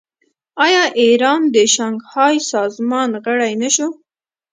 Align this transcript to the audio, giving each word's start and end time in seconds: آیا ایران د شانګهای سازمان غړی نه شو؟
آیا 0.65 0.83
ایران 1.01 1.41
د 1.55 1.55
شانګهای 1.75 2.35
سازمان 2.51 3.09
غړی 3.25 3.53
نه 3.61 3.69
شو؟ 3.75 3.87